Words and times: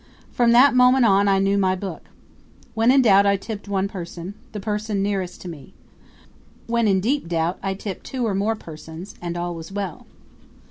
From 0.31 0.51
that 0.51 0.73
moment 0.75 1.05
on 1.05 1.27
I 1.27 1.37
knew 1.37 1.59
my 1.59 1.75
book. 1.75 2.05
When 2.73 2.89
in 2.89 3.03
doubt 3.03 3.27
I 3.27 3.37
tipped 3.37 3.67
one 3.67 3.87
person 3.87 4.33
the 4.51 4.59
person 4.59 5.03
nearest 5.03 5.41
to 5.41 5.47
me. 5.47 5.75
When 6.65 6.87
in 6.87 6.99
deep 7.01 7.27
doubt 7.27 7.59
I 7.61 7.75
tipped 7.75 8.03
two 8.03 8.25
or 8.25 8.33
more 8.33 8.55
persons. 8.55 9.13
And 9.21 9.37
all 9.37 9.53
was 9.53 9.71
well. 9.71 10.07